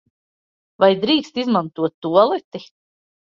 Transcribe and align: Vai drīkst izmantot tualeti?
Vai 0.83 0.89
drīkst 1.03 1.37
izmantot 1.43 1.95
tualeti? 2.07 2.63